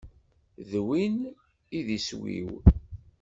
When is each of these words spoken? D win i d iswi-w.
D 0.69 0.71
win 0.87 1.17
i 1.77 1.79
d 1.85 1.87
iswi-w. 1.97 2.49